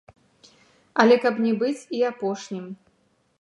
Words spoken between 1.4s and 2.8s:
не быць і апошнім.